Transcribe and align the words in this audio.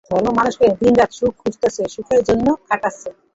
ধর্ম 0.09 0.27
মানুষকে 0.37 0.65
দিনরাত 0.79 1.11
সুখ 1.17 1.31
খোঁজাচ্ছে, 1.39 1.83
সুখের 1.93 2.21
জন্য 2.27 2.47
খাটাচ্ছে। 2.67 3.09